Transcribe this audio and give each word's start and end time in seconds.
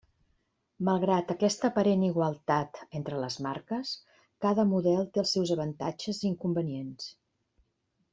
Malgrat 0.87 1.33
aquesta 1.33 1.67
aparent 1.73 2.05
igualtat 2.07 2.79
entre 2.99 3.19
les 3.25 3.37
marques, 3.47 3.91
cada 4.47 4.65
model 4.71 5.05
té 5.11 5.23
els 5.25 5.35
seus 5.37 5.53
avantatges 5.57 6.23
i 6.25 6.29
inconvenients. 6.31 7.11